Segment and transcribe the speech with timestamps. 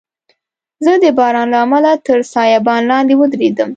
[0.83, 3.69] زه د باران له امله تر سایبان لاندي ودریدم.